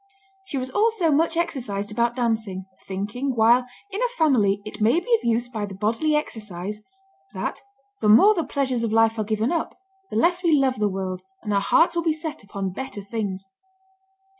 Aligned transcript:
She 0.45 0.57
was 0.57 0.71
also 0.71 1.11
much 1.11 1.37
exercised 1.37 1.91
about 1.91 2.15
dancing, 2.15 2.65
thinking, 2.87 3.35
while 3.35 3.67
"in 3.91 4.01
a 4.01 4.07
family, 4.17 4.59
it 4.65 4.81
may 4.81 4.99
be 4.99 5.13
of 5.13 5.23
use 5.23 5.47
by 5.47 5.67
the 5.67 5.75
bodily 5.75 6.15
exercise," 6.15 6.81
that 7.35 7.61
"the 7.99 8.09
more 8.09 8.33
the 8.33 8.43
pleasures 8.43 8.83
of 8.83 8.91
life 8.91 9.19
are 9.19 9.23
given 9.23 9.51
up, 9.51 9.77
the 10.09 10.15
less 10.17 10.41
we 10.41 10.53
love 10.57 10.79
the 10.79 10.89
world, 10.89 11.21
and 11.43 11.53
our 11.53 11.61
hearts 11.61 11.95
will 11.95 12.01
be 12.01 12.13
set 12.13 12.43
upon 12.43 12.71
better 12.71 13.03
things." 13.03 13.45